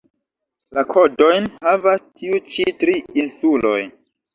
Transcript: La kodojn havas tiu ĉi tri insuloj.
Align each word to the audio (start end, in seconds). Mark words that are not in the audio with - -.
La 0.77 0.83
kodojn 0.93 1.47
havas 1.67 2.03
tiu 2.09 2.43
ĉi 2.51 2.69
tri 2.83 3.01
insuloj. 3.23 3.81